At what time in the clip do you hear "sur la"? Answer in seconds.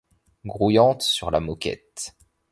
1.03-1.39